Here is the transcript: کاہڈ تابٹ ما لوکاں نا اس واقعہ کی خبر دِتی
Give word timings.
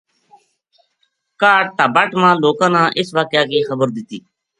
کاہڈ 1.39 1.63
تابٹ 1.77 2.09
ما 2.21 2.29
لوکاں 2.43 2.69
نا 2.75 2.81
اس 2.99 3.07
واقعہ 3.17 3.43
کی 3.49 3.59
خبر 3.69 3.87
دِتی 3.95 4.17